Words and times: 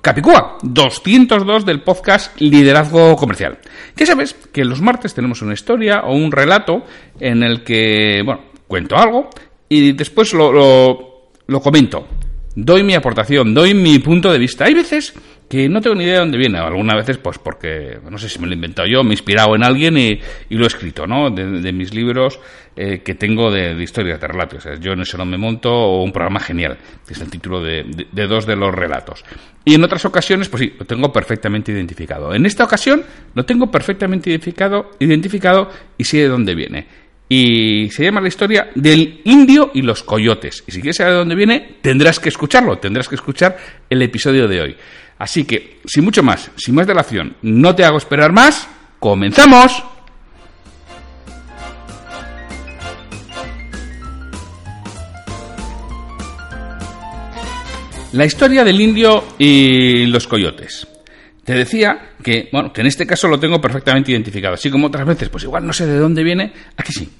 Capicúa 0.00 0.58
202 0.62 1.66
del 1.66 1.82
podcast 1.82 2.40
Liderazgo 2.40 3.16
Comercial. 3.16 3.58
Ya 3.96 4.06
sabes 4.06 4.34
que 4.52 4.64
los 4.64 4.80
martes 4.80 5.12
tenemos 5.12 5.42
una 5.42 5.54
historia 5.54 6.02
o 6.04 6.14
un 6.14 6.30
relato 6.30 6.84
en 7.18 7.42
el 7.42 7.64
que, 7.64 8.22
bueno, 8.24 8.42
cuento 8.68 8.96
algo 8.96 9.28
y 9.68 9.92
después 9.92 10.32
lo, 10.34 10.52
lo, 10.52 11.30
lo 11.46 11.60
comento. 11.60 12.06
Doy 12.54 12.82
mi 12.84 12.94
aportación, 12.94 13.52
doy 13.52 13.74
mi 13.74 13.98
punto 13.98 14.32
de 14.32 14.38
vista. 14.38 14.66
Hay 14.66 14.74
veces 14.74 15.14
que 15.48 15.68
no 15.68 15.80
tengo 15.80 15.96
ni 15.96 16.04
idea 16.04 16.14
de 16.14 16.20
dónde 16.20 16.38
viene. 16.38 16.58
Algunas 16.58 16.96
veces, 16.96 17.18
pues 17.18 17.38
porque, 17.38 17.98
no 18.08 18.18
sé 18.18 18.28
si 18.28 18.38
me 18.38 18.46
lo 18.46 18.52
he 18.52 18.54
inventado 18.54 18.86
yo, 18.86 19.02
me 19.02 19.10
he 19.10 19.12
inspirado 19.12 19.54
en 19.56 19.64
alguien 19.64 19.96
y, 19.96 20.20
lo 20.50 20.64
he 20.64 20.66
escrito, 20.66 21.06
¿no? 21.06 21.30
De, 21.30 21.72
mis 21.72 21.94
libros 21.94 22.38
eh, 22.76 23.00
que 23.00 23.14
tengo 23.14 23.50
de, 23.50 23.72
historias, 23.82 24.20
de 24.20 24.26
relatos. 24.26 24.64
yo 24.80 24.92
en 24.92 25.00
eso 25.00 25.16
no 25.16 25.24
me 25.24 25.38
monto 25.38 25.72
o 25.72 26.02
un 26.02 26.12
programa 26.12 26.40
genial, 26.40 26.76
que 27.06 27.14
es 27.14 27.20
el 27.20 27.30
título 27.30 27.62
de, 27.62 27.84
de, 28.12 28.26
dos 28.26 28.46
de 28.46 28.56
los 28.56 28.74
relatos. 28.74 29.24
Y 29.64 29.74
en 29.74 29.84
otras 29.84 30.04
ocasiones, 30.04 30.48
pues 30.48 30.62
sí, 30.62 30.74
lo 30.78 30.84
tengo 30.84 31.12
perfectamente 31.12 31.72
identificado. 31.72 32.34
En 32.34 32.44
esta 32.44 32.64
ocasión 32.64 33.02
lo 33.34 33.44
tengo 33.44 33.70
perfectamente 33.70 34.30
identificado, 34.30 34.90
identificado 34.98 35.70
y 35.96 36.04
sé 36.04 36.18
de 36.18 36.28
dónde 36.28 36.54
viene. 36.54 36.86
Y 37.28 37.90
se 37.90 38.04
llama 38.04 38.20
la 38.20 38.28
historia 38.28 38.70
del 38.74 39.20
indio 39.24 39.70
y 39.74 39.82
los 39.82 40.02
coyotes. 40.02 40.64
Y 40.66 40.72
si 40.72 40.80
quieres 40.80 40.96
saber 40.96 41.12
de 41.12 41.18
dónde 41.18 41.34
viene, 41.34 41.76
tendrás 41.82 42.18
que 42.18 42.30
escucharlo, 42.30 42.78
tendrás 42.78 43.08
que 43.08 43.16
escuchar 43.16 43.56
el 43.90 44.00
episodio 44.00 44.48
de 44.48 44.60
hoy. 44.60 44.76
Así 45.18 45.44
que, 45.44 45.80
sin 45.84 46.04
mucho 46.04 46.22
más, 46.22 46.50
sin 46.56 46.74
más 46.74 46.86
delación, 46.86 47.36
no 47.42 47.74
te 47.74 47.84
hago 47.84 47.98
esperar 47.98 48.32
más, 48.32 48.68
¡comenzamos! 48.98 49.82
La 58.12 58.24
historia 58.24 58.64
del 58.64 58.80
indio 58.80 59.22
y 59.38 60.06
los 60.06 60.26
coyotes. 60.26 60.86
Te 61.48 61.54
decía 61.54 62.10
que, 62.22 62.50
bueno, 62.52 62.74
que 62.74 62.82
en 62.82 62.88
este 62.88 63.06
caso 63.06 63.26
lo 63.26 63.40
tengo 63.40 63.58
perfectamente 63.58 64.12
identificado, 64.12 64.52
así 64.52 64.70
como 64.70 64.88
otras 64.88 65.06
veces, 65.06 65.30
pues 65.30 65.44
igual 65.44 65.66
no 65.66 65.72
sé 65.72 65.86
de 65.86 65.96
dónde 65.96 66.22
viene, 66.22 66.52
aquí 66.76 66.92
sí. 66.92 67.10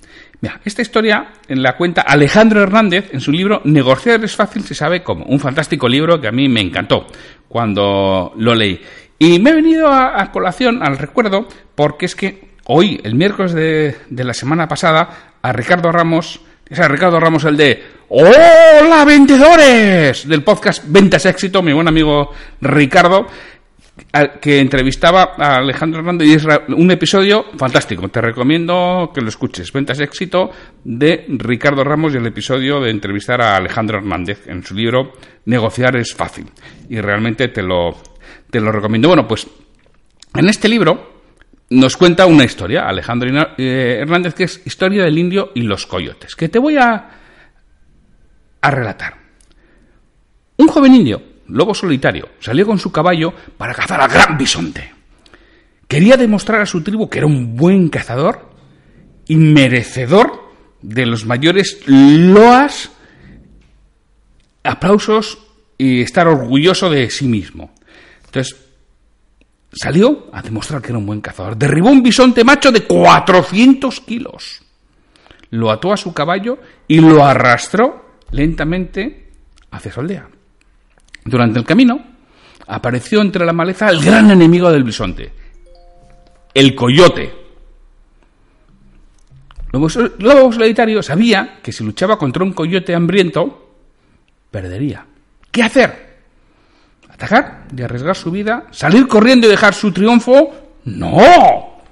Mira, 0.42 0.60
esta 0.66 0.82
historia 0.82 1.28
en 1.48 1.62
la 1.62 1.78
cuenta 1.78 2.02
Alejandro 2.02 2.62
Hernández 2.62 3.08
en 3.14 3.22
su 3.22 3.32
libro 3.32 3.62
Negociar 3.64 4.22
es 4.22 4.36
fácil, 4.36 4.64
se 4.64 4.74
sabe 4.74 5.02
cómo. 5.02 5.24
Un 5.24 5.40
fantástico 5.40 5.88
libro 5.88 6.20
que 6.20 6.28
a 6.28 6.30
mí 6.30 6.46
me 6.46 6.60
encantó 6.60 7.06
cuando 7.48 8.34
lo 8.36 8.54
leí. 8.54 8.78
Y 9.18 9.38
me 9.38 9.48
he 9.48 9.54
venido 9.54 9.90
a, 9.90 10.30
colación, 10.30 10.82
al 10.82 10.98
recuerdo, 10.98 11.48
porque 11.74 12.04
es 12.04 12.14
que 12.14 12.50
hoy, 12.66 13.00
el 13.04 13.14
miércoles 13.14 13.54
de, 13.54 13.96
de 14.10 14.24
la 14.24 14.34
semana 14.34 14.68
pasada, 14.68 15.36
a 15.40 15.52
Ricardo 15.54 15.90
Ramos, 15.90 16.42
es 16.68 16.78
a 16.78 16.86
Ricardo 16.86 17.18
Ramos 17.18 17.44
el 17.44 17.56
de 17.56 17.82
¡Hola 18.10 19.06
vendedores! 19.06 20.28
del 20.28 20.44
podcast 20.44 20.84
Ventas 20.86 21.24
Éxito, 21.24 21.62
mi 21.62 21.72
buen 21.72 21.88
amigo 21.88 22.30
Ricardo, 22.60 23.26
que 24.40 24.60
entrevistaba 24.60 25.34
a 25.36 25.56
Alejandro 25.56 26.00
Hernández 26.00 26.28
y 26.28 26.32
es 26.34 26.46
un 26.68 26.90
episodio 26.90 27.46
fantástico. 27.56 28.08
Te 28.08 28.20
recomiendo 28.20 29.10
que 29.14 29.20
lo 29.20 29.28
escuches. 29.28 29.72
Ventas 29.72 30.00
éxito 30.00 30.50
de 30.84 31.26
Ricardo 31.28 31.84
Ramos 31.84 32.14
y 32.14 32.16
el 32.16 32.26
episodio 32.26 32.80
de 32.80 32.90
entrevistar 32.90 33.40
a 33.42 33.56
Alejandro 33.56 33.98
Hernández 33.98 34.46
en 34.46 34.62
su 34.62 34.74
libro 34.74 35.12
Negociar 35.46 35.96
es 35.96 36.14
fácil. 36.14 36.46
Y 36.88 37.00
realmente 37.00 37.48
te 37.48 37.62
lo, 37.62 37.96
te 38.50 38.60
lo 38.60 38.72
recomiendo. 38.72 39.08
Bueno, 39.08 39.26
pues 39.26 39.46
en 40.34 40.48
este 40.48 40.68
libro 40.68 41.22
nos 41.70 41.96
cuenta 41.96 42.26
una 42.26 42.44
historia, 42.44 42.88
Alejandro 42.88 43.28
eh, 43.58 43.98
Hernández, 44.00 44.34
que 44.34 44.44
es 44.44 44.62
Historia 44.66 45.04
del 45.04 45.18
Indio 45.18 45.52
y 45.54 45.62
los 45.62 45.86
Coyotes, 45.86 46.34
que 46.34 46.48
te 46.48 46.58
voy 46.58 46.76
a, 46.76 47.10
a 48.60 48.70
relatar. 48.70 49.18
Un 50.56 50.68
joven 50.68 50.94
indio 50.94 51.22
lobo 51.48 51.74
solitario, 51.74 52.28
salió 52.40 52.66
con 52.66 52.78
su 52.78 52.92
caballo 52.92 53.32
para 53.56 53.74
cazar 53.74 54.00
al 54.00 54.10
gran 54.10 54.36
bisonte. 54.36 54.92
Quería 55.86 56.16
demostrar 56.16 56.60
a 56.60 56.66
su 56.66 56.82
tribu 56.82 57.08
que 57.08 57.18
era 57.18 57.26
un 57.26 57.56
buen 57.56 57.88
cazador 57.88 58.50
y 59.26 59.36
merecedor 59.36 60.48
de 60.82 61.06
los 61.06 61.24
mayores 61.24 61.80
loas, 61.86 62.90
aplausos 64.62 65.38
y 65.78 66.02
estar 66.02 66.28
orgulloso 66.28 66.90
de 66.90 67.08
sí 67.10 67.26
mismo. 67.26 67.72
Entonces, 68.26 68.56
salió 69.72 70.28
a 70.32 70.42
demostrar 70.42 70.82
que 70.82 70.88
era 70.88 70.98
un 70.98 71.06
buen 71.06 71.20
cazador. 71.20 71.56
Derribó 71.56 71.90
un 71.90 72.02
bisonte 72.02 72.44
macho 72.44 72.70
de 72.70 72.82
400 72.82 74.00
kilos. 74.00 74.62
Lo 75.50 75.70
ató 75.70 75.92
a 75.92 75.96
su 75.96 76.12
caballo 76.12 76.58
y 76.86 77.00
lo 77.00 77.24
arrastró 77.24 78.18
lentamente 78.30 79.30
hacia 79.70 79.92
su 79.92 80.00
aldea. 80.00 80.28
Durante 81.28 81.58
el 81.58 81.64
camino 81.64 82.00
apareció 82.66 83.20
entre 83.20 83.44
la 83.44 83.52
maleza 83.52 83.90
el 83.90 84.00
gran 84.00 84.30
enemigo 84.30 84.72
del 84.72 84.82
bisonte, 84.82 85.30
el 86.54 86.74
coyote. 86.74 87.34
Lobo 89.70 90.52
Solitario 90.52 91.02
sabía 91.02 91.58
que 91.62 91.72
si 91.72 91.84
luchaba 91.84 92.18
contra 92.18 92.42
un 92.42 92.52
coyote 92.52 92.94
hambriento, 92.94 93.74
perdería. 94.50 95.04
¿Qué 95.50 95.62
hacer? 95.62 96.16
¿Atacar 97.10 97.66
y 97.76 97.82
arriesgar 97.82 98.16
su 98.16 98.30
vida? 98.30 98.66
¿Salir 98.70 99.06
corriendo 99.06 99.46
y 99.46 99.50
dejar 99.50 99.74
su 99.74 99.92
triunfo? 99.92 100.54
¡No! 100.84 101.82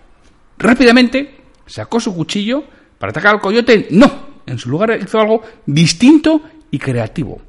Rápidamente 0.56 1.40
sacó 1.66 2.00
su 2.00 2.14
cuchillo 2.14 2.64
para 2.98 3.10
atacar 3.10 3.34
al 3.34 3.40
coyote. 3.42 3.88
No, 3.90 4.10
en 4.46 4.58
su 4.58 4.70
lugar 4.70 4.98
hizo 4.98 5.20
algo 5.20 5.42
distinto 5.66 6.40
y 6.70 6.78
creativo 6.78 7.42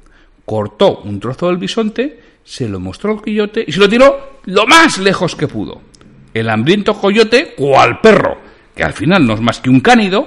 cortó 0.48 1.00
un 1.04 1.20
trozo 1.20 1.48
del 1.48 1.58
bisonte, 1.58 2.18
se 2.42 2.66
lo 2.70 2.80
mostró 2.80 3.12
al 3.12 3.20
coyote 3.20 3.62
y 3.66 3.70
se 3.70 3.80
lo 3.80 3.86
tiró 3.86 4.40
lo 4.46 4.66
más 4.66 4.96
lejos 4.96 5.36
que 5.36 5.46
pudo. 5.46 5.82
El 6.32 6.48
hambriento 6.48 6.94
coyote, 6.94 7.52
cual 7.54 8.00
perro, 8.00 8.38
que 8.74 8.82
al 8.82 8.94
final 8.94 9.26
no 9.26 9.34
es 9.34 9.42
más 9.42 9.60
que 9.60 9.68
un 9.68 9.80
cánido, 9.80 10.26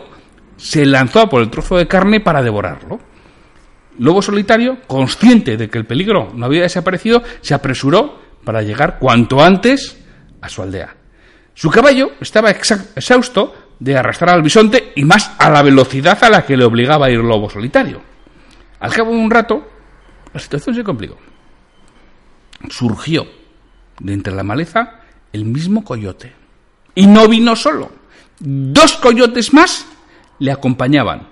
se 0.58 0.86
lanzó 0.86 1.28
por 1.28 1.42
el 1.42 1.50
trozo 1.50 1.76
de 1.76 1.88
carne 1.88 2.20
para 2.20 2.44
devorarlo. 2.44 3.00
Lobo 3.98 4.22
solitario, 4.22 4.78
consciente 4.86 5.58
de 5.58 5.70
que 5.70 5.80
el 5.80 5.88
peligro 5.88 6.32
no 6.36 6.46
había 6.46 6.62
desaparecido, 6.62 7.24
se 7.42 7.56
apresuró 7.56 8.20
para 8.44 8.62
llegar 8.62 9.00
cuanto 9.00 9.42
antes 9.42 9.98
a 10.40 10.50
su 10.50 10.62
aldea. 10.62 10.96
Su 11.56 11.72
caballo 11.72 12.12
estaba 12.22 12.52
exhausto 12.52 13.56
de 13.80 13.98
arrastrar 13.98 14.36
al 14.36 14.44
bisonte 14.44 14.94
y 14.96 15.04
más 15.04 15.32
a 15.40 15.50
la 15.50 15.64
velocidad 15.64 16.24
a 16.24 16.30
la 16.30 16.46
que 16.46 16.58
le 16.58 16.64
obligaba 16.64 17.08
a 17.08 17.10
ir 17.10 17.18
lobo 17.18 17.50
solitario. 17.50 18.04
Al 18.80 18.94
cabo 18.94 19.12
de 19.12 19.18
un 19.18 19.32
rato, 19.32 19.71
la 20.34 20.40
situación 20.40 20.76
se 20.76 20.84
complicó. 20.84 21.18
Surgió 22.70 23.28
de 24.00 24.14
entre 24.14 24.34
la 24.34 24.44
maleza 24.44 25.02
el 25.34 25.46
mismo 25.46 25.84
coyote. 25.84 26.34
Y 26.96 27.08
no 27.08 27.28
vino 27.28 27.56
solo. 27.56 27.92
Dos 28.40 28.94
coyotes 28.94 29.54
más 29.54 29.86
le 30.40 30.52
acompañaban. 30.52 31.28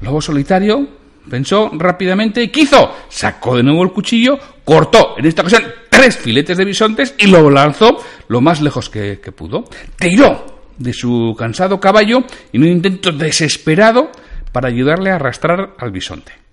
Lobo 0.00 0.20
solitario 0.20 0.86
pensó 1.28 1.70
rápidamente, 1.72 2.50
¿qué 2.50 2.62
hizo? 2.62 2.94
Sacó 3.08 3.56
de 3.56 3.62
nuevo 3.62 3.82
el 3.82 3.92
cuchillo, 3.92 4.38
cortó, 4.64 5.14
en 5.16 5.26
esta 5.26 5.42
ocasión, 5.42 5.64
tres 5.88 6.16
filetes 6.16 6.58
de 6.58 6.64
bisontes 6.64 7.14
y 7.18 7.26
lo 7.28 7.48
lanzó 7.50 7.98
lo 8.28 8.40
más 8.40 8.60
lejos 8.60 8.90
que, 8.90 9.20
que 9.20 9.32
pudo. 9.32 9.64
Tiró 9.96 10.54
de 10.76 10.92
su 10.92 11.34
cansado 11.38 11.80
caballo 11.80 12.24
en 12.52 12.62
un 12.62 12.68
intento 12.68 13.12
desesperado 13.12 14.10
para 14.52 14.68
ayudarle 14.68 15.10
a 15.10 15.16
arrastrar 15.16 15.74
al 15.78 15.90
bisonte. 15.90 16.43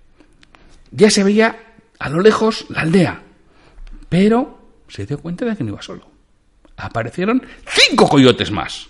Ya 0.92 1.10
se 1.10 1.24
veía 1.24 1.56
a 1.98 2.08
lo 2.08 2.20
lejos 2.20 2.66
la 2.68 2.82
aldea, 2.82 3.22
pero 4.08 4.58
se 4.88 5.06
dio 5.06 5.18
cuenta 5.18 5.44
de 5.44 5.56
que 5.56 5.64
no 5.64 5.70
iba 5.70 5.82
solo. 5.82 6.06
Aparecieron 6.76 7.42
cinco 7.66 8.08
coyotes 8.08 8.50
más. 8.50 8.88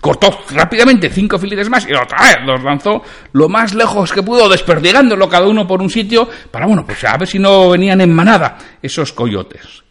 Cortó 0.00 0.36
rápidamente 0.50 1.08
cinco 1.10 1.38
filetes 1.38 1.70
más 1.70 1.86
y 1.88 1.94
otra 1.94 2.18
vez 2.20 2.36
los 2.44 2.62
lanzó 2.62 3.02
lo 3.32 3.48
más 3.48 3.72
lejos 3.72 4.12
que 4.12 4.22
pudo, 4.22 4.48
desperdigándolo 4.48 5.28
cada 5.28 5.46
uno 5.46 5.66
por 5.66 5.80
un 5.80 5.88
sitio 5.88 6.28
para, 6.50 6.66
bueno, 6.66 6.84
pues 6.84 7.02
a 7.04 7.16
ver 7.16 7.28
si 7.28 7.38
no 7.38 7.70
venían 7.70 8.00
en 8.00 8.12
manada 8.12 8.58
esos 8.82 9.12
coyotes. 9.12 9.84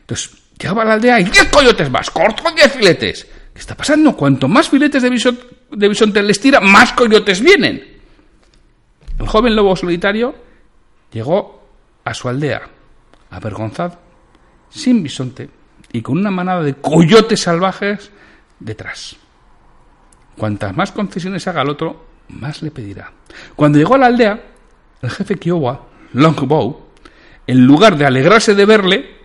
Entonces, 0.00 0.30
llegaba 0.58 0.82
a 0.82 0.86
la 0.86 0.94
aldea 0.94 1.20
y 1.20 1.24
diez 1.24 1.48
coyotes 1.48 1.90
más, 1.90 2.10
cortó 2.10 2.50
diez 2.52 2.72
filetes. 2.72 3.26
¿Qué 3.52 3.58
está 3.60 3.76
pasando? 3.76 4.16
Cuanto 4.16 4.46
más 4.46 4.68
filetes 4.68 5.02
de, 5.02 5.10
de 5.10 5.88
bisonte 5.88 6.22
les 6.22 6.40
tira, 6.40 6.60
más 6.60 6.92
coyotes 6.92 7.40
vienen. 7.40 7.98
El 9.18 9.26
joven 9.26 9.56
lobo 9.56 9.74
solitario 9.74 10.47
llegó 11.12 11.62
a 12.04 12.14
su 12.14 12.28
aldea, 12.28 12.62
avergonzado, 13.30 13.98
sin 14.70 15.02
bisonte 15.02 15.50
y 15.92 16.02
con 16.02 16.18
una 16.18 16.30
manada 16.30 16.62
de 16.62 16.74
coyotes 16.74 17.40
salvajes 17.40 18.10
detrás. 18.60 19.16
Cuantas 20.36 20.76
más 20.76 20.92
concesiones 20.92 21.46
haga 21.48 21.62
al 21.62 21.70
otro, 21.70 22.04
más 22.28 22.62
le 22.62 22.70
pedirá. 22.70 23.12
Cuando 23.56 23.78
llegó 23.78 23.94
a 23.94 23.98
la 23.98 24.06
aldea, 24.06 24.40
el 25.02 25.10
jefe 25.10 25.36
Kiowa, 25.36 25.86
Longbow, 26.12 26.88
en 27.46 27.66
lugar 27.66 27.96
de 27.96 28.06
alegrarse 28.06 28.54
de 28.54 28.66
verle, 28.66 29.17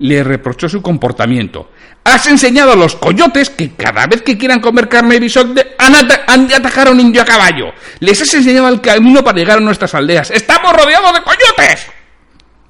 le 0.00 0.22
reprochó 0.22 0.68
su 0.68 0.80
comportamiento. 0.80 1.70
Has 2.04 2.26
enseñado 2.26 2.72
a 2.72 2.76
los 2.76 2.96
coyotes 2.96 3.50
que 3.50 3.72
cada 3.72 4.06
vez 4.06 4.22
que 4.22 4.38
quieran 4.38 4.60
comer 4.60 4.88
carne 4.88 5.14
de 5.14 5.20
bisonte 5.20 5.74
han, 5.78 6.46
de 6.48 6.54
atacar 6.54 6.88
a 6.88 6.90
un 6.90 7.00
indio 7.00 7.22
a 7.22 7.24
caballo. 7.24 7.66
Les 8.00 8.20
has 8.20 8.32
enseñado 8.34 8.68
el 8.68 8.80
camino 8.80 9.22
para 9.22 9.38
llegar 9.38 9.58
a 9.58 9.60
nuestras 9.60 9.94
aldeas. 9.94 10.30
¡Estamos 10.30 10.72
rodeados 10.72 11.12
de 11.12 11.22
coyotes! 11.22 11.86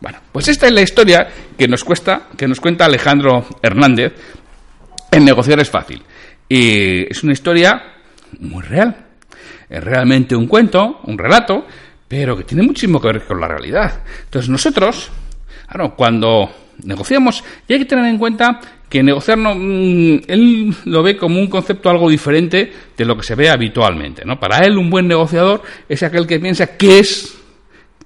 Bueno, 0.01 0.19
pues 0.33 0.49
esta 0.49 0.67
es 0.67 0.73
la 0.73 0.83
historia 0.83 1.29
que 1.57 1.69
nos, 1.69 1.85
cuesta, 1.85 2.29
que 2.37 2.47
nos 2.47 2.61
cuenta 2.61 2.85
Alejandro 2.85 3.47
Hernández 3.63 4.13
en 5.11 5.25
Negociar 5.25 5.61
es 5.61 5.71
fácil. 5.71 6.03
Y 6.49 7.11
es 7.11 7.23
una 7.23 7.33
historia 7.33 7.83
muy 8.41 8.63
real. 8.63 9.07
Es 9.69 9.83
realmente 9.83 10.35
un 10.35 10.47
cuento, 10.47 11.01
un 11.05 11.19
relato, 11.19 11.67
pero 12.07 12.37
que 12.37 12.45
tiene 12.45 12.63
muchísimo 12.63 13.01
que 13.01 13.09
ver 13.09 13.25
con 13.25 13.41
la 13.41 13.49
realidad. 13.49 14.03
Entonces 14.25 14.49
nosotros, 14.49 15.11
claro, 15.67 15.95
cuando 15.95 16.51
negociamos, 16.85 17.45
y 17.67 17.73
hay 17.73 17.79
que 17.81 17.85
tener 17.85 18.07
en 18.07 18.19
cuenta 18.19 18.61
que 18.89 19.03
negociar 19.03 19.39
no, 19.39 19.55
mm, 19.55 20.23
él 20.29 20.75
lo 20.87 21.03
ve 21.03 21.17
como 21.17 21.39
un 21.39 21.49
concepto 21.49 21.91
algo 21.91 22.09
diferente 22.09 22.73
de 22.97 23.05
lo 23.05 23.17
que 23.17 23.23
se 23.23 23.35
ve 23.35 23.51
habitualmente. 23.51 24.25
¿no? 24.25 24.39
Para 24.41 24.59
él 24.59 24.79
un 24.79 24.91
buen 24.91 25.07
negociador 25.07 25.63
es 25.89 26.03
aquel 26.03 26.27
que 26.27 26.41
piensa 26.41 26.77
qué 26.77 27.01
es, 27.01 27.39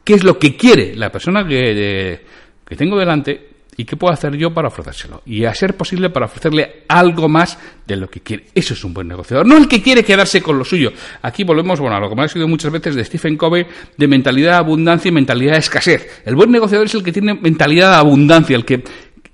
qué 0.05 0.15
es 0.15 0.25
lo 0.25 0.39
que 0.39 0.57
quiere 0.57 0.97
la 0.97 1.11
persona 1.11 1.47
que, 1.47 2.21
que 2.67 2.77
tengo 2.77 2.99
delante 2.99 3.52
¿Y 3.75 3.85
qué 3.85 3.97
puedo 3.97 4.13
hacer 4.13 4.37
yo 4.37 4.53
para 4.53 4.69
ofrecérselo? 4.69 5.23
Y 5.25 5.47
a 5.47 5.55
ser 5.55 5.77
posible 5.77 6.11
para 6.11 6.27
ofrecerle 6.27 6.85
algo 6.89 7.27
más 7.27 7.59
de 7.87 7.97
lo 7.97 8.11
que 8.11 8.21
quiere. 8.21 8.45
Eso 8.55 8.75
es 8.75 8.85
un 8.85 8.93
buen 8.93 9.09
negociador. 9.09 9.47
No 9.47 9.57
el 9.57 9.67
que 9.67 9.81
quiere 9.81 10.05
quedarse 10.05 10.43
con 10.43 10.59
lo 10.59 10.65
suyo. 10.65 10.93
Aquí 11.23 11.43
volvemos, 11.43 11.81
bueno, 11.81 11.97
a 11.97 12.01
lo 12.01 12.11
que 12.11 12.15
me 12.15 12.25
ha 12.25 12.29
sido 12.29 12.47
muchas 12.47 12.71
veces 12.71 12.95
de 12.95 13.05
Stephen 13.05 13.39
Covey, 13.39 13.67
de 13.97 14.09
mentalidad 14.09 14.51
de 14.51 14.57
abundancia 14.59 15.09
y 15.09 15.13
mentalidad 15.13 15.53
de 15.53 15.61
escasez. 15.61 16.23
El 16.27 16.35
buen 16.35 16.51
negociador 16.51 16.87
es 16.87 16.95
el 16.95 17.03
que 17.03 17.13
tiene 17.13 17.33
mentalidad 17.33 17.93
de 17.93 17.97
abundancia, 17.97 18.55
el 18.57 18.67
que 18.67 18.85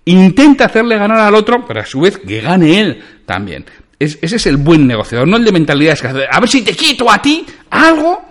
intenta 0.04 0.66
hacerle 0.66 0.96
ganar 0.96 1.18
al 1.18 1.34
otro, 1.34 1.64
pero 1.66 1.80
a 1.80 1.84
su 1.84 2.00
vez 2.00 2.18
que 2.18 2.40
gane 2.40 2.80
él 2.80 3.02
también. 3.26 3.64
ese 3.98 4.36
es 4.36 4.46
el 4.46 4.56
buen 4.56 4.86
negociador, 4.86 5.26
no 5.26 5.36
el 5.36 5.44
de 5.44 5.50
mentalidad 5.50 5.90
de 5.90 5.94
escasez. 5.94 6.28
A 6.30 6.38
ver 6.38 6.48
si 6.48 6.62
te 6.62 6.74
quito 6.74 7.10
a 7.10 7.20
ti 7.20 7.44
algo 7.70 8.28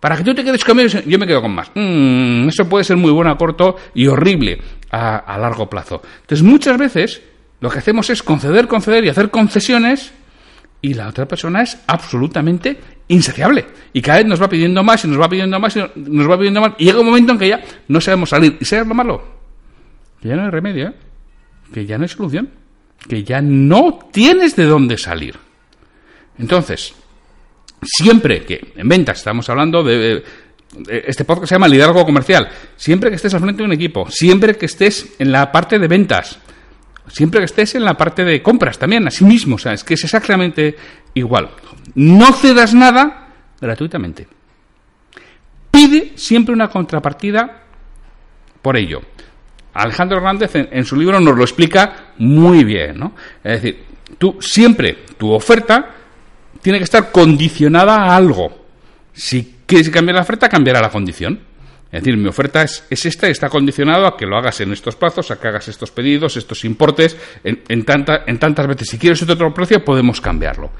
para 0.00 0.16
que 0.16 0.24
tú 0.24 0.34
te 0.34 0.44
quedes 0.44 0.64
conmigo, 0.64 0.88
yo 1.06 1.18
me 1.18 1.26
quedo 1.26 1.42
con 1.42 1.54
más. 1.54 1.70
Mm, 1.74 2.48
eso 2.48 2.68
puede 2.68 2.84
ser 2.84 2.96
muy 2.96 3.10
bueno 3.10 3.30
a 3.30 3.36
corto 3.36 3.76
y 3.94 4.06
horrible 4.06 4.58
a, 4.90 5.38
largo 5.38 5.68
plazo. 5.68 6.02
Entonces, 6.22 6.42
muchas 6.42 6.78
veces 6.78 7.22
lo 7.60 7.70
que 7.70 7.78
hacemos 7.78 8.10
es 8.10 8.22
conceder, 8.22 8.68
conceder 8.68 9.04
y 9.04 9.08
hacer 9.08 9.30
concesiones 9.30 10.12
y 10.82 10.94
la 10.94 11.08
otra 11.08 11.26
persona 11.26 11.62
es 11.62 11.78
absolutamente 11.86 12.78
insaciable. 13.08 13.66
Y 13.92 14.02
cada 14.02 14.18
vez 14.18 14.26
nos 14.26 14.40
va 14.40 14.48
pidiendo 14.48 14.82
más 14.82 15.04
y 15.04 15.08
nos 15.08 15.20
va 15.20 15.28
pidiendo 15.28 15.58
más 15.58 15.76
y 15.76 15.80
nos 15.96 16.30
va 16.30 16.38
pidiendo 16.38 16.60
más. 16.60 16.72
Y 16.78 16.84
llega 16.84 17.00
un 17.00 17.06
momento 17.06 17.32
en 17.32 17.38
que 17.38 17.48
ya 17.48 17.60
no 17.88 18.00
sabemos 18.00 18.30
salir. 18.30 18.56
¿Y 18.60 18.64
sabes 18.64 18.86
lo 18.86 18.94
malo? 18.94 19.22
Que 20.20 20.28
ya 20.28 20.36
no 20.36 20.44
hay 20.44 20.50
remedio, 20.50 20.88
¿eh? 20.88 20.94
que 21.72 21.86
ya 21.86 21.98
no 21.98 22.04
hay 22.04 22.08
solución, 22.08 22.50
que 23.08 23.24
ya 23.24 23.40
no 23.40 23.98
tienes 24.12 24.56
de 24.56 24.64
dónde 24.64 24.98
salir. 24.98 25.36
Entonces, 26.38 26.94
siempre 27.82 28.44
que 28.44 28.72
en 28.76 28.88
ventas 28.88 29.18
estamos 29.18 29.48
hablando 29.48 29.82
de, 29.82 30.22
este 30.88 31.24
podcast 31.24 31.48
se 31.48 31.54
llama 31.54 31.68
liderazgo 31.68 32.04
comercial, 32.04 32.48
siempre 32.76 33.10
que 33.10 33.16
estés 33.16 33.32
al 33.34 33.40
frente 33.40 33.62
de 33.62 33.66
un 33.66 33.72
equipo, 33.72 34.10
siempre 34.10 34.56
que 34.56 34.66
estés 34.66 35.14
en 35.18 35.32
la 35.32 35.50
parte 35.50 35.78
de 35.78 35.88
ventas, 35.88 36.38
siempre 37.08 37.40
que 37.40 37.46
estés 37.46 37.74
en 37.74 37.84
la 37.84 37.94
parte 37.94 38.24
de 38.24 38.42
compras 38.42 38.78
también, 38.78 39.06
así 39.06 39.24
mismo, 39.24 39.56
o 39.56 39.58
sea, 39.58 39.72
es 39.72 39.84
que 39.84 39.94
es 39.94 40.04
exactamente 40.04 40.76
igual. 41.14 41.50
No 41.94 42.32
cedas 42.32 42.74
nada 42.74 43.28
gratuitamente. 43.60 44.28
Pide 45.70 46.12
siempre 46.16 46.54
una 46.54 46.68
contrapartida 46.68 47.62
por 48.60 48.76
ello. 48.76 49.02
Alejandro 49.74 50.18
Hernández 50.18 50.54
en, 50.54 50.68
en, 50.72 50.84
su 50.84 50.96
libro 50.96 51.20
nos 51.20 51.36
lo 51.36 51.42
explica 51.42 52.12
muy 52.18 52.64
bien, 52.64 52.98
¿no? 52.98 53.14
Es 53.44 53.62
decir, 53.62 53.84
tú 54.18 54.38
siempre 54.40 55.04
tu 55.18 55.30
oferta 55.30 55.90
tiene 56.62 56.78
que 56.78 56.84
estar 56.84 57.12
condicionada 57.12 57.96
a 57.96 58.16
algo. 58.16 58.66
Si 59.12 59.55
quieres 59.66 59.90
cambiar 59.90 60.16
la 60.16 60.22
oferta, 60.22 60.48
cambiará 60.48 60.80
la 60.80 60.90
condición. 60.90 61.40
Es 61.90 62.02
decir, 62.02 62.16
mi 62.16 62.28
oferta 62.28 62.62
es, 62.62 62.84
esta 62.90 63.28
y 63.28 63.30
está 63.30 63.48
condicionado 63.48 64.06
a 64.06 64.16
que 64.16 64.26
lo 64.26 64.36
hagas 64.36 64.60
en 64.60 64.72
estos 64.72 64.96
plazos, 64.96 65.30
a 65.30 65.40
que 65.40 65.48
hagas 65.48 65.68
estos 65.68 65.90
pedidos, 65.90 66.36
estos 66.36 66.64
importes, 66.64 67.16
en, 67.44 67.62
en 67.68 67.84
tantas 68.38 68.66
veces. 68.66 68.88
Si 68.88 68.98
quieres 68.98 69.22
otro 69.22 69.54
precio, 69.54 69.84
podemos 69.84 70.20
cambiarlo. 70.20 70.70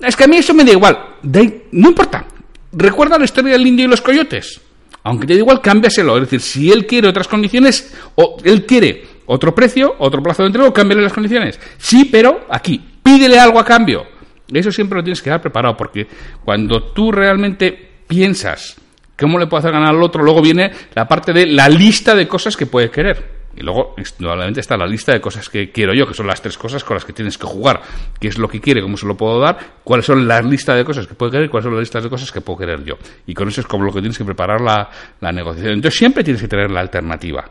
Es 0.00 0.16
que 0.16 0.24
a 0.24 0.26
mí 0.26 0.38
eso 0.38 0.54
me 0.54 0.64
da 0.64 0.72
igual. 0.72 0.98
no 1.22 1.88
importa. 1.88 2.26
Recuerda 2.72 3.18
la 3.18 3.24
historia 3.24 3.52
del 3.52 3.66
indio 3.66 3.84
y 3.86 3.88
los 3.88 4.00
coyotes. 4.00 4.60
Aunque 5.04 5.26
te 5.26 5.34
da 5.34 5.38
igual, 5.38 5.60
cámbiaselo. 5.60 6.16
Es 6.16 6.22
decir, 6.22 6.40
si 6.40 6.72
él 6.72 6.86
quiere 6.86 7.08
otras 7.08 7.28
condiciones, 7.28 7.94
o 8.16 8.36
él 8.44 8.66
quiere 8.66 9.04
otro 9.26 9.54
precio, 9.54 9.94
otro 9.98 10.22
plazo 10.22 10.42
de 10.42 10.48
entrega, 10.48 10.72
cámbiale 10.72 11.02
las 11.02 11.12
condiciones. 11.12 11.60
Sí, 11.78 12.06
pero 12.10 12.46
aquí, 12.50 12.80
pídele 13.02 13.38
algo 13.38 13.58
a 13.58 13.64
cambio. 13.64 14.04
Eso 14.52 14.72
siempre 14.72 14.98
lo 14.98 15.04
tienes 15.04 15.22
que 15.22 15.30
dar 15.30 15.40
preparado, 15.40 15.76
porque 15.76 16.06
cuando 16.44 16.92
tú 16.92 17.12
realmente 17.12 17.89
piensas 18.10 18.76
cómo 19.16 19.38
le 19.38 19.46
puedo 19.46 19.60
hacer 19.60 19.72
ganar 19.72 19.94
al 19.94 20.02
otro, 20.02 20.24
luego 20.24 20.42
viene 20.42 20.72
la 20.94 21.06
parte 21.06 21.32
de 21.32 21.46
la 21.46 21.68
lista 21.68 22.14
de 22.14 22.26
cosas 22.26 22.56
que 22.56 22.66
puede 22.66 22.90
querer. 22.90 23.38
Y 23.56 23.62
luego, 23.62 23.94
nuevamente, 24.18 24.60
está 24.60 24.76
la 24.76 24.86
lista 24.86 25.12
de 25.12 25.20
cosas 25.20 25.48
que 25.48 25.70
quiero 25.70 25.92
yo, 25.92 26.06
que 26.06 26.14
son 26.14 26.26
las 26.26 26.40
tres 26.40 26.56
cosas 26.56 26.82
con 26.82 26.94
las 26.94 27.04
que 27.04 27.12
tienes 27.12 27.36
que 27.36 27.46
jugar. 27.46 27.80
¿Qué 28.18 28.28
es 28.28 28.38
lo 28.38 28.48
que 28.48 28.60
quiere? 28.60 28.80
¿Cómo 28.80 28.96
se 28.96 29.06
lo 29.06 29.16
puedo 29.16 29.38
dar? 29.40 29.58
¿Cuáles 29.84 30.06
son 30.06 30.26
las 30.26 30.44
listas 30.44 30.76
de 30.76 30.84
cosas 30.84 31.06
que 31.06 31.14
puede 31.14 31.32
querer? 31.32 31.50
¿Cuáles 31.50 31.64
son 31.64 31.74
las 31.74 31.80
listas 31.80 32.02
de 32.04 32.08
cosas 32.08 32.30
que 32.32 32.40
puedo 32.40 32.58
querer 32.58 32.84
yo? 32.84 32.94
Y 33.26 33.34
con 33.34 33.48
eso 33.48 33.60
es 33.60 33.66
como 33.66 33.84
lo 33.84 33.92
que 33.92 34.00
tienes 34.00 34.16
que 34.16 34.24
preparar 34.24 34.60
la, 34.60 34.88
la 35.20 35.32
negociación. 35.32 35.74
Entonces, 35.74 35.98
siempre 35.98 36.24
tienes 36.24 36.40
que 36.40 36.48
tener 36.48 36.70
la 36.70 36.80
alternativa. 36.80 37.50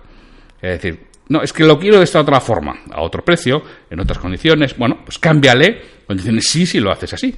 Es 0.61 0.81
decir, 0.81 1.07
no, 1.27 1.43
es 1.43 1.53
que 1.53 1.63
lo 1.63 1.77
quiero 1.77 1.97
de 1.97 2.05
esta 2.05 2.21
otra 2.21 2.39
forma, 2.39 2.79
a 2.91 3.01
otro 3.01 3.23
precio, 3.23 3.61
en 3.89 3.99
otras 3.99 4.17
condiciones. 4.17 4.75
Bueno, 4.77 5.01
pues 5.05 5.19
cámbiale. 5.19 5.81
Condiciones 6.07 6.47
sí, 6.47 6.65
sí 6.65 6.79
lo 6.79 6.91
haces 6.91 7.13
así. 7.13 7.35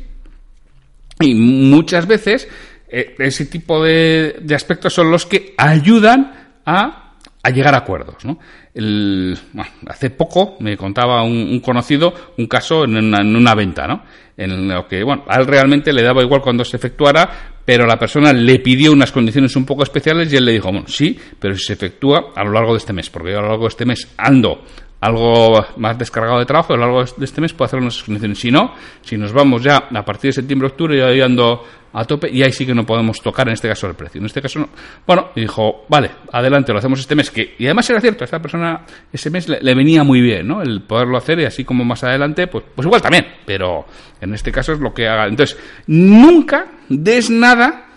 Y 1.19 1.35
muchas 1.35 2.07
veces 2.07 2.47
eh, 2.91 3.15
ese 3.19 3.45
tipo 3.45 3.83
de, 3.83 4.37
de, 4.41 4.55
aspectos 4.55 4.93
son 4.93 5.09
los 5.09 5.25
que 5.25 5.53
ayudan 5.57 6.51
a, 6.65 7.13
llegar 7.53 7.73
a 7.73 7.79
acuerdos. 7.79 8.25
¿no? 8.25 8.37
El, 8.73 9.37
bueno, 9.53 9.71
hace 9.87 10.09
poco 10.09 10.57
me 10.59 10.75
contaba 10.75 11.23
un, 11.23 11.59
conocido 11.61 12.13
un 12.37 12.47
caso 12.47 12.83
en 12.83 12.97
una, 12.97 13.21
en 13.21 13.35
una, 13.35 13.55
venta, 13.55 13.87
¿no? 13.87 14.03
En 14.35 14.67
lo 14.67 14.87
que, 14.87 15.03
bueno, 15.03 15.23
a 15.27 15.39
él 15.39 15.47
realmente 15.47 15.93
le 15.93 16.03
daba 16.03 16.21
igual 16.21 16.41
cuando 16.41 16.65
se 16.65 16.77
efectuara, 16.77 17.29
pero 17.63 17.85
la 17.85 17.97
persona 17.97 18.33
le 18.33 18.59
pidió 18.59 18.91
unas 18.91 19.11
condiciones 19.11 19.55
un 19.55 19.65
poco 19.65 19.83
especiales 19.83 20.31
y 20.31 20.37
él 20.37 20.45
le 20.45 20.53
dijo, 20.53 20.69
bueno, 20.71 20.87
sí, 20.87 21.17
pero 21.39 21.55
si 21.55 21.65
se 21.65 21.73
efectúa 21.73 22.33
a 22.35 22.43
lo 22.43 22.51
largo 22.51 22.71
de 22.73 22.79
este 22.79 22.93
mes, 22.93 23.09
porque 23.09 23.31
yo 23.31 23.39
a 23.39 23.41
lo 23.41 23.49
largo 23.49 23.63
de 23.63 23.69
este 23.69 23.85
mes 23.85 24.07
ando 24.17 24.63
algo 25.01 25.65
más 25.77 25.97
descargado 25.97 26.39
de 26.39 26.45
trabajo, 26.45 26.73
a 26.73 26.77
lo 26.77 26.83
largo 26.83 27.03
de 27.03 27.25
este 27.25 27.41
mes 27.41 27.53
puedo 27.53 27.65
hacer 27.65 27.79
unas 27.79 28.01
condiciones. 28.03 28.39
Si 28.39 28.51
no, 28.51 28.73
si 29.01 29.17
nos 29.17 29.33
vamos 29.33 29.63
ya 29.63 29.87
a 29.93 30.05
partir 30.05 30.29
de 30.29 30.33
septiembre-octubre, 30.33 31.17
yo 31.17 31.25
ando 31.25 31.63
a 31.93 32.05
tope 32.05 32.29
y 32.31 32.41
ahí 32.43 32.51
sí 32.51 32.65
que 32.65 32.73
no 32.73 32.85
podemos 32.85 33.21
tocar 33.21 33.47
en 33.47 33.53
este 33.53 33.67
caso 33.67 33.87
el 33.87 33.95
precio. 33.95 34.19
En 34.19 34.25
este 34.25 34.41
caso, 34.41 34.59
no. 34.59 34.69
bueno, 35.05 35.29
dijo, 35.35 35.85
vale, 35.89 36.11
adelante, 36.31 36.71
lo 36.71 36.79
hacemos 36.79 36.99
este 36.99 37.15
mes. 37.15 37.31
Que, 37.31 37.55
y 37.57 37.65
además 37.65 37.89
era 37.89 37.99
cierto, 37.99 38.23
a 38.23 38.25
esta 38.25 38.39
persona 38.39 38.85
ese 39.11 39.29
mes 39.29 39.49
le, 39.49 39.75
venía 39.75 40.03
muy 40.03 40.21
bien, 40.21 40.47
¿no? 40.47 40.61
El 40.61 40.83
poderlo 40.83 41.17
hacer 41.17 41.39
y 41.39 41.45
así 41.45 41.63
como 41.63 41.83
más 41.83 42.03
adelante, 42.03 42.47
pues, 42.47 42.65
pues 42.75 42.85
igual 42.85 43.01
también, 43.01 43.25
pero 43.45 43.85
en 44.19 44.33
este 44.33 44.51
caso 44.51 44.73
es 44.73 44.79
lo 44.79 44.93
que 44.93 45.07
haga. 45.07 45.25
Entonces, 45.25 45.57
nunca 45.87 46.67
des 46.89 47.29
nada 47.29 47.87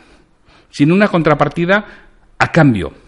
sin 0.71 0.91
una 0.91 1.09
contrapartida 1.09 1.85
a 2.39 2.51
cambio. 2.51 3.04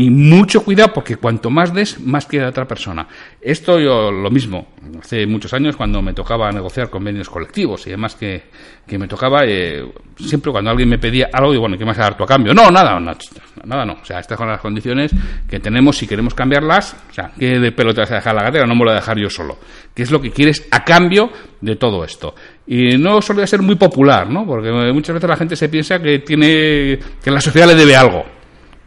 Y 0.00 0.08
mucho 0.08 0.64
cuidado 0.64 0.94
porque 0.94 1.16
cuanto 1.16 1.50
más 1.50 1.74
des, 1.74 2.00
más 2.00 2.24
queda 2.24 2.48
otra 2.48 2.66
persona. 2.66 3.06
Esto 3.38 3.78
yo 3.78 4.10
lo 4.10 4.30
mismo, 4.30 4.68
hace 4.98 5.26
muchos 5.26 5.52
años 5.52 5.76
cuando 5.76 6.00
me 6.00 6.14
tocaba 6.14 6.50
negociar 6.50 6.88
convenios 6.88 7.28
colectivos 7.28 7.86
y 7.86 7.90
además 7.90 8.14
que, 8.14 8.44
que 8.86 8.98
me 8.98 9.06
tocaba, 9.06 9.44
eh, 9.44 9.84
siempre 10.16 10.52
cuando 10.52 10.70
alguien 10.70 10.88
me 10.88 10.96
pedía 10.98 11.28
algo, 11.30 11.50
digo, 11.50 11.60
bueno, 11.60 11.76
¿qué 11.76 11.84
más 11.84 11.98
a 11.98 12.04
dar 12.04 12.16
tu 12.16 12.24
a 12.24 12.26
cambio? 12.26 12.54
No, 12.54 12.70
nada, 12.70 12.98
nada, 12.98 13.84
no. 13.84 13.92
O 14.00 14.04
sea, 14.06 14.20
estas 14.20 14.38
son 14.38 14.48
las 14.48 14.62
condiciones 14.62 15.14
que 15.46 15.60
tenemos 15.60 15.98
si 15.98 16.06
queremos 16.06 16.32
cambiarlas. 16.32 16.96
O 17.10 17.12
sea, 17.12 17.32
¿qué 17.38 17.58
de 17.58 17.70
pelo 17.70 17.92
te 17.92 18.00
vas 18.00 18.10
a 18.12 18.14
dejar 18.14 18.34
la 18.34 18.44
gatera? 18.44 18.64
No 18.64 18.72
me 18.72 18.78
lo 18.78 18.84
voy 18.86 18.92
a 18.92 19.00
dejar 19.00 19.18
yo 19.18 19.28
solo. 19.28 19.58
¿Qué 19.94 20.02
es 20.02 20.10
lo 20.10 20.18
que 20.18 20.30
quieres 20.30 20.66
a 20.70 20.82
cambio 20.82 21.30
de 21.60 21.76
todo 21.76 22.04
esto? 22.04 22.34
Y 22.66 22.96
no 22.96 23.20
solía 23.20 23.46
ser 23.46 23.60
muy 23.60 23.74
popular, 23.74 24.30
¿no? 24.30 24.46
Porque 24.46 24.70
muchas 24.94 25.12
veces 25.12 25.28
la 25.28 25.36
gente 25.36 25.56
se 25.56 25.68
piensa 25.68 26.00
que 26.00 26.20
tiene, 26.20 26.98
que 27.22 27.30
la 27.30 27.42
sociedad 27.42 27.68
le 27.68 27.74
debe 27.74 27.94
algo 27.94 28.39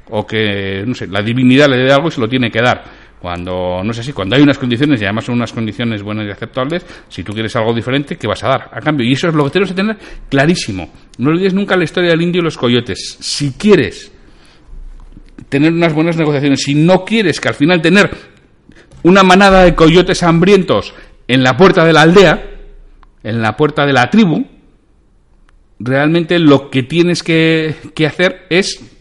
o 0.09 0.25
que, 0.25 0.83
no 0.85 0.93
sé, 0.93 1.07
la 1.07 1.21
divinidad 1.21 1.69
le 1.69 1.77
dé 1.77 1.91
algo 1.91 2.07
y 2.07 2.11
se 2.11 2.21
lo 2.21 2.27
tiene 2.27 2.51
que 2.51 2.61
dar. 2.61 2.83
Cuando, 3.23 3.81
no 3.85 3.93
sé 3.93 4.03
si, 4.03 4.11
cuando 4.11 4.35
hay 4.35 4.41
unas 4.41 4.57
condiciones 4.57 5.01
y 5.01 5.05
además 5.05 5.23
son 5.23 5.35
unas 5.35 5.53
condiciones 5.53 6.03
buenas 6.03 6.27
y 6.27 6.31
aceptables, 6.31 6.85
si 7.07 7.23
tú 7.23 7.31
quieres 7.31 7.55
algo 7.55 7.73
diferente, 7.73 8.17
¿qué 8.17 8.27
vas 8.27 8.43
a 8.43 8.49
dar? 8.49 8.69
A 8.73 8.81
cambio, 8.81 9.07
y 9.07 9.13
eso 9.13 9.29
es 9.29 9.33
lo 9.33 9.45
que 9.45 9.51
tenemos 9.51 9.69
que 9.69 9.75
tener 9.75 9.97
clarísimo. 10.27 10.91
No 11.19 11.29
olvides 11.29 11.53
nunca 11.53 11.77
la 11.77 11.85
historia 11.85 12.11
del 12.11 12.21
indio 12.21 12.41
y 12.41 12.43
los 12.43 12.57
coyotes. 12.57 13.17
Si 13.21 13.53
quieres 13.53 14.11
tener 15.47 15.71
unas 15.71 15.93
buenas 15.93 16.17
negociaciones, 16.17 16.63
si 16.63 16.75
no 16.75 17.05
quieres 17.05 17.39
que 17.39 17.47
al 17.47 17.53
final 17.53 17.81
tener 17.81 18.11
una 19.03 19.23
manada 19.23 19.63
de 19.63 19.73
coyotes 19.73 20.21
hambrientos 20.21 20.93
en 21.25 21.43
la 21.43 21.55
puerta 21.55 21.85
de 21.85 21.93
la 21.93 22.01
aldea, 22.01 22.43
en 23.23 23.41
la 23.41 23.55
puerta 23.55 23.85
de 23.85 23.93
la 23.93 24.09
tribu, 24.09 24.45
realmente 25.79 26.39
lo 26.39 26.69
que 26.69 26.83
tienes 26.83 27.23
que, 27.23 27.75
que 27.95 28.05
hacer 28.05 28.47
es 28.49 28.92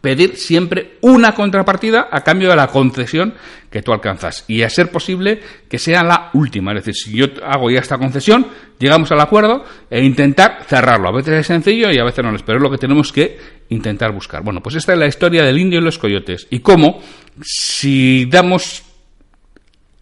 pedir 0.00 0.36
siempre 0.36 0.98
una 1.02 1.34
contrapartida 1.34 2.08
a 2.10 2.22
cambio 2.22 2.48
de 2.48 2.56
la 2.56 2.68
concesión 2.68 3.34
que 3.70 3.82
tú 3.82 3.92
alcanzas. 3.92 4.44
Y 4.48 4.62
a 4.62 4.70
ser 4.70 4.90
posible 4.90 5.40
que 5.68 5.78
sea 5.78 6.02
la 6.02 6.30
última. 6.32 6.72
Es 6.72 6.84
decir, 6.84 6.94
si 6.94 7.16
yo 7.16 7.26
hago 7.44 7.70
ya 7.70 7.80
esta 7.80 7.98
concesión, 7.98 8.46
llegamos 8.78 9.12
al 9.12 9.20
acuerdo 9.20 9.64
e 9.88 10.02
intentar 10.02 10.64
cerrarlo. 10.66 11.08
A 11.08 11.12
veces 11.12 11.34
es 11.34 11.46
sencillo 11.46 11.90
y 11.90 11.98
a 11.98 12.04
veces 12.04 12.24
no 12.24 12.34
es, 12.34 12.42
pero 12.42 12.58
es 12.58 12.62
lo 12.62 12.70
que 12.70 12.78
tenemos 12.78 13.12
que 13.12 13.38
intentar 13.68 14.12
buscar. 14.12 14.42
Bueno, 14.42 14.60
pues 14.60 14.76
esta 14.76 14.92
es 14.92 14.98
la 14.98 15.06
historia 15.06 15.44
del 15.44 15.58
indio 15.58 15.80
y 15.80 15.84
los 15.84 15.98
coyotes. 15.98 16.46
Y 16.50 16.60
cómo, 16.60 17.00
si 17.42 18.26
damos 18.26 18.84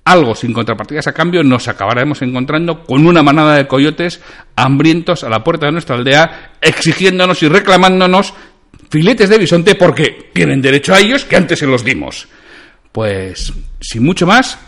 algo 0.05 0.35
sin 0.35 0.55
contrapartidas 0.55 1.07
a 1.07 1.13
cambio, 1.13 1.43
nos 1.43 1.69
acabaremos 1.69 2.23
encontrando 2.23 2.85
con 2.85 3.07
una 3.07 3.23
manada 3.23 3.57
de 3.57 3.67
coyotes 3.67 4.23
hambrientos 4.57 5.23
a 5.23 5.29
la 5.29 5.45
puerta 5.45 5.67
de 5.67 5.73
nuestra 5.73 5.97
aldea, 5.97 6.53
exigiéndonos 6.63 7.43
y 7.43 7.49
reclamándonos 7.49 8.33
filetes 8.91 9.29
de 9.29 9.39
bisonte 9.39 9.75
porque 9.75 10.31
tienen 10.33 10.63
derecho 10.63 10.95
a 10.95 11.01
ellos 11.01 11.25
que 11.25 11.37
antes 11.37 11.59
se 11.59 11.67
los 11.67 11.85
dimos. 11.85 12.29
Pues, 12.93 13.53
sin 13.81 14.05
mucho 14.05 14.27
más, 14.27 14.59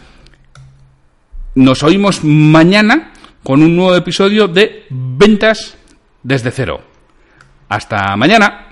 nos 1.54 1.82
oímos 1.82 2.22
mañana 2.22 3.12
con 3.42 3.62
un 3.62 3.74
nuevo 3.74 3.96
episodio 3.96 4.48
de 4.48 4.86
Ventas 4.90 5.76
desde 6.22 6.50
cero. 6.50 6.82
Hasta 7.68 8.16
mañana. 8.16 8.66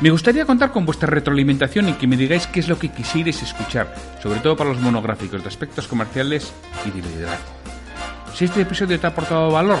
Me 0.00 0.10
gustaría 0.10 0.44
contar 0.44 0.72
con 0.72 0.84
vuestra 0.84 1.08
retroalimentación 1.08 1.88
y 1.88 1.92
que 1.92 2.08
me 2.08 2.16
digáis 2.16 2.48
qué 2.48 2.58
es 2.58 2.68
lo 2.68 2.76
que 2.76 2.88
quisierais 2.88 3.40
escuchar, 3.40 3.94
sobre 4.20 4.40
todo 4.40 4.56
para 4.56 4.70
los 4.70 4.80
monográficos 4.80 5.42
de 5.42 5.48
aspectos 5.48 5.86
comerciales 5.86 6.52
y 6.84 6.90
de 6.90 7.08
liderazgo. 7.08 7.52
Si 8.34 8.46
este 8.46 8.62
episodio 8.62 8.98
te 8.98 9.06
ha 9.06 9.10
aportado 9.10 9.52
valor, 9.52 9.80